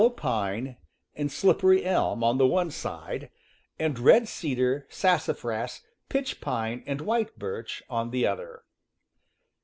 [0.03, 0.77] 84 CAMPING AND WOODCRAFT pine,
[1.13, 3.29] and slippery elm, on the one side,
[3.77, 8.63] and red cedar, sassafras, pitch pine and white birch, on the other.